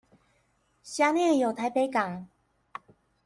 [0.83, 2.27] 轄內有臺北港